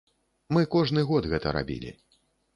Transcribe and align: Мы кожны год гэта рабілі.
Мы 0.57 0.63
кожны 0.75 1.03
год 1.11 1.29
гэта 1.35 1.55
рабілі. 1.59 1.95